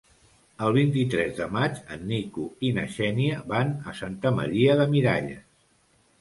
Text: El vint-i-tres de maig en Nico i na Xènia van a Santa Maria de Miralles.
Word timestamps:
El 0.67 0.71
vint-i-tres 0.77 1.35
de 1.39 1.45
maig 1.57 1.77
en 1.95 2.01
Nico 2.11 2.45
i 2.69 2.71
na 2.79 2.87
Xènia 2.95 3.37
van 3.53 3.75
a 3.93 3.95
Santa 4.01 4.33
Maria 4.41 4.79
de 4.81 4.89
Miralles. 4.97 5.47